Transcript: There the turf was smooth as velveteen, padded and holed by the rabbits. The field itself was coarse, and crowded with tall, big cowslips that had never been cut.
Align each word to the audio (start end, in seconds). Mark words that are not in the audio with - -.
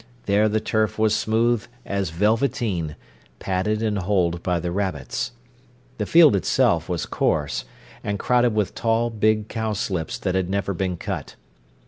There 0.25 0.49
the 0.49 0.59
turf 0.59 0.97
was 0.97 1.15
smooth 1.15 1.65
as 1.85 2.09
velveteen, 2.09 2.95
padded 3.37 3.83
and 3.83 3.99
holed 3.99 4.41
by 4.41 4.59
the 4.59 4.71
rabbits. 4.71 5.33
The 5.99 6.07
field 6.07 6.35
itself 6.35 6.89
was 6.89 7.05
coarse, 7.05 7.65
and 8.03 8.17
crowded 8.17 8.55
with 8.55 8.73
tall, 8.73 9.11
big 9.11 9.47
cowslips 9.47 10.17
that 10.17 10.33
had 10.33 10.49
never 10.49 10.73
been 10.73 10.97
cut. 10.97 11.35